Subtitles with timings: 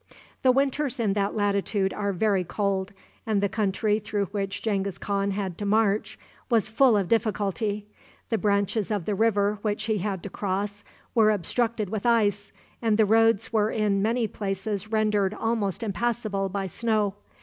[0.41, 2.91] The winters in that latitude are very cold,
[3.27, 6.17] and the country through which Genghis Khan had to march
[6.49, 7.85] was full of difficulty.
[8.29, 10.83] The branches of the river which he had to cross
[11.13, 12.51] were obstructed with ice,
[12.81, 17.13] and the roads were in many places rendered almost impassable by snow.